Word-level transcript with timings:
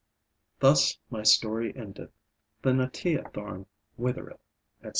Thus 0.57 0.97
my 1.11 1.21
story 1.21 1.75
endeth, 1.77 2.09
The 2.63 2.71
Natiya 2.73 3.29
thorn 3.31 3.67
withereth, 3.97 4.39
etc. 4.79 4.89